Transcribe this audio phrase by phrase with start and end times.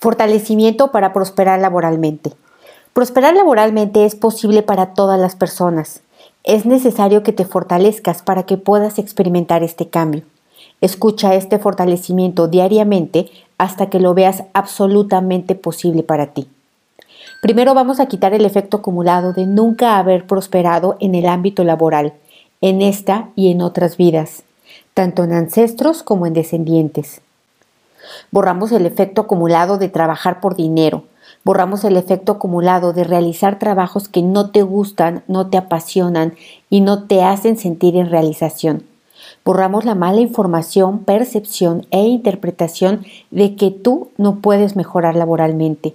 [0.00, 2.32] Fortalecimiento para prosperar laboralmente.
[2.94, 6.00] Prosperar laboralmente es posible para todas las personas.
[6.42, 10.22] Es necesario que te fortalezcas para que puedas experimentar este cambio.
[10.80, 16.48] Escucha este fortalecimiento diariamente hasta que lo veas absolutamente posible para ti.
[17.42, 22.14] Primero vamos a quitar el efecto acumulado de nunca haber prosperado en el ámbito laboral,
[22.62, 24.44] en esta y en otras vidas,
[24.94, 27.20] tanto en ancestros como en descendientes.
[28.30, 31.04] Borramos el efecto acumulado de trabajar por dinero.
[31.44, 36.34] Borramos el efecto acumulado de realizar trabajos que no te gustan, no te apasionan
[36.68, 38.84] y no te hacen sentir en realización.
[39.44, 45.94] Borramos la mala información, percepción e interpretación de que tú no puedes mejorar laboralmente,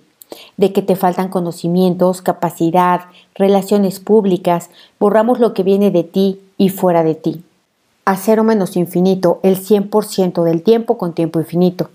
[0.58, 3.02] de que te faltan conocimientos, capacidad,
[3.36, 4.70] relaciones públicas.
[5.00, 7.44] Borramos lo que viene de ti y fuera de ti.
[8.06, 11.90] A cero menos infinito el 100% del tiempo con tiempo infinito.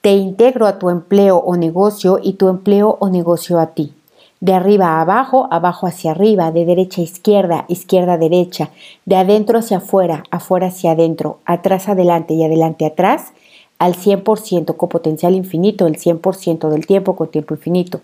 [0.00, 3.92] Te integro a tu empleo o negocio y tu empleo o negocio a ti.
[4.38, 8.70] De arriba a abajo, abajo hacia arriba, de derecha a izquierda, izquierda a derecha,
[9.06, 13.32] de adentro hacia afuera, afuera hacia adentro, atrás adelante y adelante atrás,
[13.80, 18.00] al 100% con potencial infinito, el 100% del tiempo con tiempo infinito.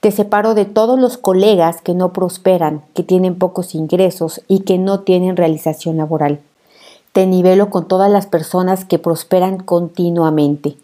[0.00, 4.76] Te separo de todos los colegas que no prosperan, que tienen pocos ingresos y que
[4.76, 6.40] no tienen realización laboral.
[7.12, 10.76] Te nivelo con todas las personas que prosperan continuamente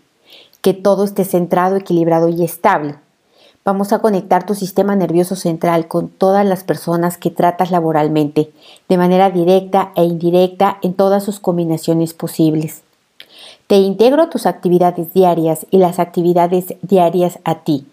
[0.63, 2.95] que todo esté centrado, equilibrado y estable.
[3.65, 8.53] Vamos a conectar tu sistema nervioso central con todas las personas que tratas laboralmente,
[8.89, 12.83] de manera directa e indirecta en todas sus combinaciones posibles.
[13.69, 17.87] Te integro tus actividades diarias y las actividades diarias a ti.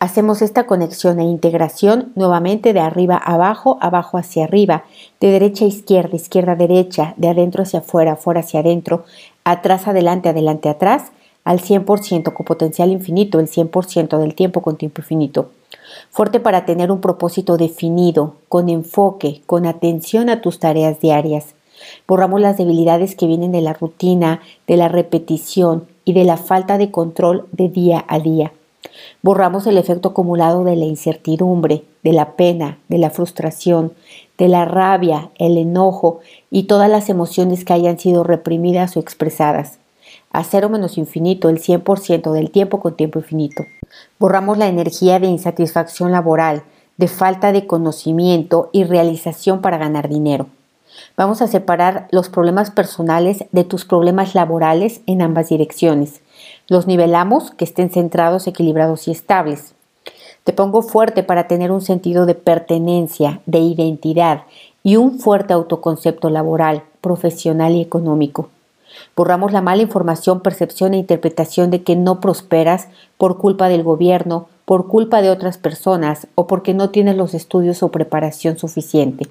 [0.00, 4.84] Hacemos esta conexión e integración nuevamente de arriba a abajo, abajo hacia arriba,
[5.20, 9.04] de derecha a izquierda, izquierda a derecha, de adentro hacia afuera, afuera hacia adentro,
[9.42, 11.10] atrás adelante, adelante atrás,
[11.44, 15.50] al 100% con potencial infinito, el 100% del tiempo con tiempo infinito.
[16.10, 21.54] Fuerte para tener un propósito definido, con enfoque, con atención a tus tareas diarias.
[22.06, 26.76] Borramos las debilidades que vienen de la rutina, de la repetición y de la falta
[26.76, 28.52] de control de día a día.
[29.22, 33.92] Borramos el efecto acumulado de la incertidumbre, de la pena, de la frustración,
[34.38, 36.20] de la rabia, el enojo
[36.50, 39.78] y todas las emociones que hayan sido reprimidas o expresadas
[40.30, 43.64] a cero menos infinito el 100% del tiempo con tiempo infinito.
[44.18, 46.62] Borramos la energía de insatisfacción laboral,
[46.96, 50.46] de falta de conocimiento y realización para ganar dinero.
[51.16, 56.20] Vamos a separar los problemas personales de tus problemas laborales en ambas direcciones.
[56.66, 59.74] Los nivelamos que estén centrados, equilibrados y estables.
[60.44, 64.44] Te pongo fuerte para tener un sentido de pertenencia, de identidad
[64.82, 68.48] y un fuerte autoconcepto laboral, profesional y económico.
[69.16, 74.48] Borramos la mala información, percepción e interpretación de que no prosperas por culpa del gobierno,
[74.64, 79.28] por culpa de otras personas o porque no tienes los estudios o preparación suficiente.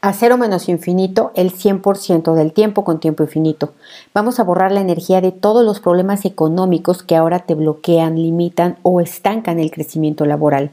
[0.00, 3.72] A cero menos infinito, el 100% del tiempo con tiempo infinito.
[4.12, 8.76] Vamos a borrar la energía de todos los problemas económicos que ahora te bloquean, limitan
[8.82, 10.72] o estancan el crecimiento laboral.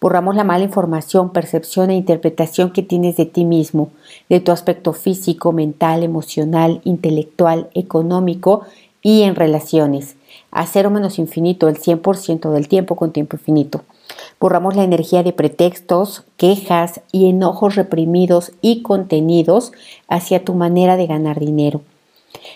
[0.00, 3.90] Borramos la mala información, percepción e interpretación que tienes de ti mismo,
[4.30, 8.62] de tu aspecto físico, mental, emocional, intelectual, económico
[9.02, 10.16] y en relaciones.
[10.50, 13.82] A cero menos infinito, el 100% del tiempo con tiempo infinito.
[14.40, 19.72] Borramos la energía de pretextos, quejas y enojos reprimidos y contenidos
[20.08, 21.82] hacia tu manera de ganar dinero.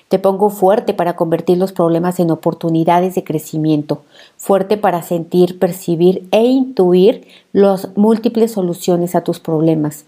[0.08, 4.02] Te pongo fuerte para convertir los problemas en oportunidades de crecimiento,
[4.36, 10.04] fuerte para sentir, percibir e intuir las múltiples soluciones a tus problemas,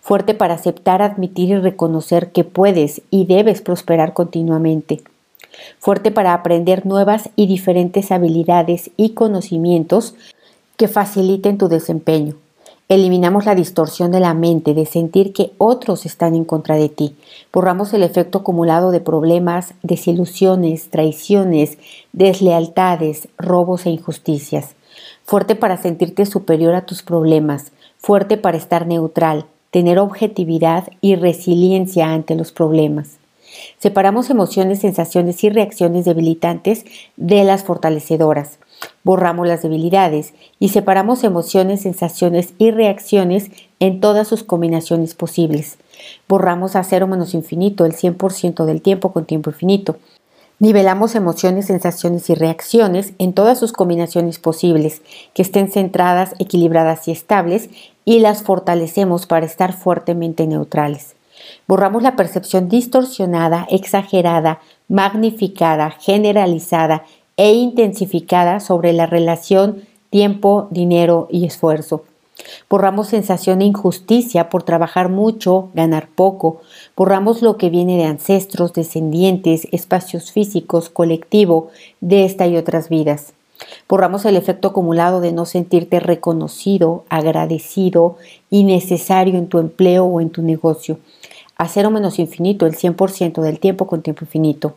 [0.00, 5.02] fuerte para aceptar, admitir y reconocer que puedes y debes prosperar continuamente,
[5.78, 10.14] fuerte para aprender nuevas y diferentes habilidades y conocimientos
[10.76, 12.36] que faciliten tu desempeño
[12.90, 17.16] Eliminamos la distorsión de la mente de sentir que otros están en contra de ti.
[17.50, 21.78] Borramos el efecto acumulado de problemas, desilusiones, traiciones,
[22.12, 24.74] deslealtades, robos e injusticias.
[25.24, 32.12] Fuerte para sentirte superior a tus problemas, fuerte para estar neutral, tener objetividad y resiliencia
[32.12, 33.16] ante los problemas.
[33.78, 36.84] Separamos emociones, sensaciones y reacciones debilitantes
[37.16, 38.58] de las fortalecedoras.
[39.04, 45.76] Borramos las debilidades y separamos emociones, sensaciones y reacciones en todas sus combinaciones posibles.
[46.28, 49.96] Borramos a cero menos infinito el 100% del tiempo con tiempo infinito.
[50.58, 55.02] Nivelamos emociones, sensaciones y reacciones en todas sus combinaciones posibles,
[55.34, 57.68] que estén centradas, equilibradas y estables,
[58.04, 61.16] y las fortalecemos para estar fuertemente neutrales.
[61.66, 67.04] Borramos la percepción distorsionada, exagerada, magnificada, generalizada
[67.36, 72.04] e intensificada sobre la relación tiempo, dinero y esfuerzo.
[72.68, 76.60] Borramos sensación de injusticia por trabajar mucho, ganar poco.
[76.96, 81.70] Borramos lo que viene de ancestros, descendientes, espacios físicos, colectivo,
[82.00, 83.34] de esta y otras vidas.
[83.88, 88.16] Borramos el efecto acumulado de no sentirte reconocido, agradecido
[88.50, 90.98] y necesario en tu empleo o en tu negocio.
[91.56, 94.74] A cero menos infinito, el 100% del tiempo con tiempo infinito.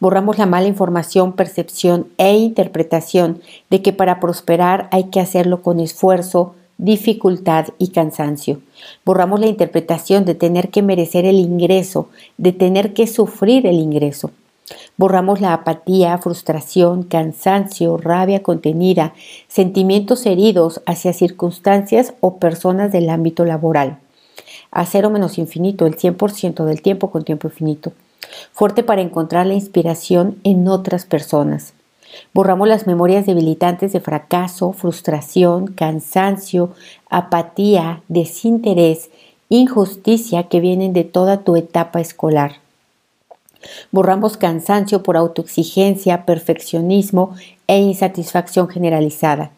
[0.00, 3.40] Borramos la mala información, percepción e interpretación
[3.70, 8.60] de que para prosperar hay que hacerlo con esfuerzo, dificultad y cansancio.
[9.04, 14.30] Borramos la interpretación de tener que merecer el ingreso, de tener que sufrir el ingreso.
[14.96, 19.14] Borramos la apatía, frustración, cansancio, rabia contenida,
[19.48, 23.98] sentimientos heridos hacia circunstancias o personas del ámbito laboral.
[24.70, 27.92] A cero menos infinito, el 100% del tiempo con tiempo infinito
[28.52, 31.74] fuerte para encontrar la inspiración en otras personas.
[32.32, 36.70] Borramos las memorias debilitantes de fracaso, frustración, cansancio,
[37.08, 39.10] apatía, desinterés,
[39.48, 42.56] injusticia que vienen de toda tu etapa escolar.
[43.90, 47.34] Borramos cansancio por autoexigencia, perfeccionismo
[47.66, 49.50] e insatisfacción generalizada.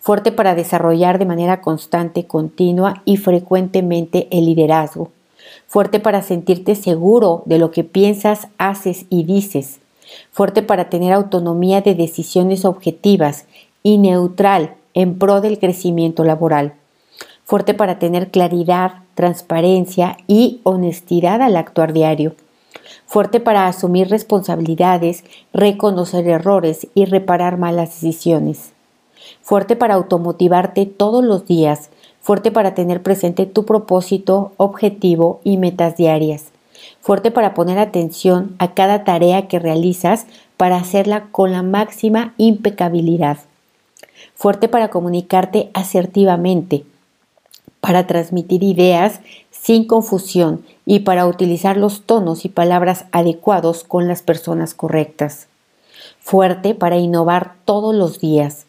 [0.00, 5.10] Fuerte para desarrollar de manera constante, continua y frecuentemente el liderazgo
[5.66, 9.80] fuerte para sentirte seguro de lo que piensas, haces y dices,
[10.30, 13.46] fuerte para tener autonomía de decisiones objetivas
[13.82, 16.74] y neutral en pro del crecimiento laboral,
[17.44, 22.34] fuerte para tener claridad, transparencia y honestidad al actuar diario,
[23.06, 28.72] fuerte para asumir responsabilidades, reconocer errores y reparar malas decisiones,
[29.48, 31.88] fuerte para automotivarte todos los días,
[32.20, 36.48] fuerte para tener presente tu propósito, objetivo y metas diarias,
[37.00, 40.26] fuerte para poner atención a cada tarea que realizas
[40.58, 43.38] para hacerla con la máxima impecabilidad,
[44.34, 46.84] fuerte para comunicarte asertivamente,
[47.80, 54.20] para transmitir ideas sin confusión y para utilizar los tonos y palabras adecuados con las
[54.20, 55.46] personas correctas.
[56.20, 58.66] Fuerte para innovar todos los días,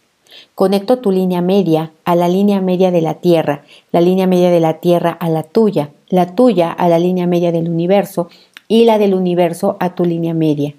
[0.55, 4.59] Conecto tu línea media a la línea media de la Tierra, la línea media de
[4.59, 8.29] la Tierra a la tuya, la tuya a la línea media del universo
[8.67, 10.73] y la del universo a tu línea media.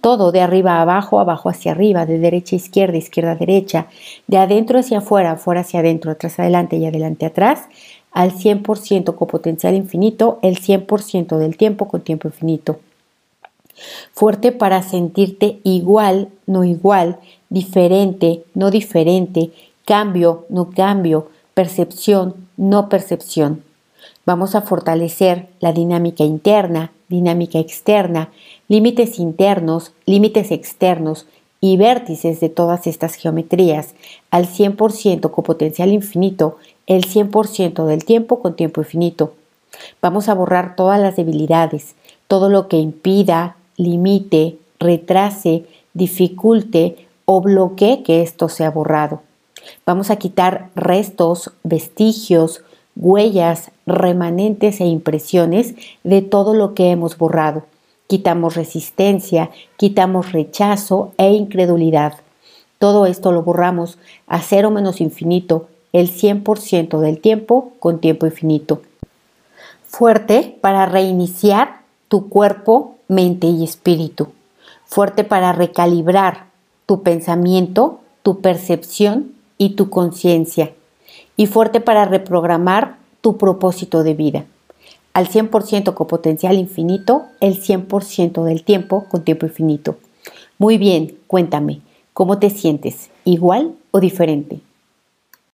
[0.00, 3.86] Todo de arriba a abajo, abajo hacia arriba, de derecha a izquierda, izquierda a derecha,
[4.26, 7.68] de adentro hacia afuera, afuera hacia adentro, atrás adelante y adelante atrás,
[8.12, 12.80] al 100% con potencial infinito, el 100% del tiempo con tiempo infinito.
[14.12, 17.18] Fuerte para sentirte igual, no igual,
[17.50, 19.50] diferente, no diferente,
[19.84, 23.62] cambio, no cambio, percepción, no percepción.
[24.24, 28.30] Vamos a fortalecer la dinámica interna, dinámica externa,
[28.68, 31.26] límites internos, límites externos
[31.60, 33.94] y vértices de todas estas geometrías
[34.30, 36.56] al 100% con potencial infinito,
[36.86, 39.34] el 100% del tiempo con tiempo infinito.
[40.00, 41.94] Vamos a borrar todas las debilidades,
[42.28, 45.64] todo lo que impida, limite, retrase,
[45.94, 49.22] dificulte o bloquee que esto sea borrado.
[49.86, 52.64] Vamos a quitar restos, vestigios,
[52.96, 57.62] huellas, remanentes e impresiones de todo lo que hemos borrado.
[58.08, 62.14] Quitamos resistencia, quitamos rechazo e incredulidad.
[62.80, 63.96] Todo esto lo borramos
[64.26, 68.82] a cero menos infinito, el 100% del tiempo con tiempo infinito.
[69.86, 74.32] Fuerte para reiniciar tu cuerpo, mente y espíritu.
[74.84, 76.49] Fuerte para recalibrar
[76.90, 80.72] tu pensamiento, tu percepción y tu conciencia.
[81.36, 84.44] Y fuerte para reprogramar tu propósito de vida.
[85.12, 89.98] Al 100% con potencial infinito, el 100% del tiempo con tiempo infinito.
[90.58, 91.80] Muy bien, cuéntame,
[92.12, 93.10] ¿cómo te sientes?
[93.24, 94.58] ¿Igual o diferente?